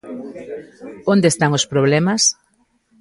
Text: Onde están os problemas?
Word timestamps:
Onde 1.13 1.27
están 1.29 1.51
os 1.57 1.67
problemas? 1.71 2.21